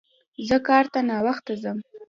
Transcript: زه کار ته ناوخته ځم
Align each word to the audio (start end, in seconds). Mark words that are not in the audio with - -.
زه 0.47 0.57
کار 0.67 0.85
ته 0.93 0.99
ناوخته 1.09 1.53
ځم 1.61 1.77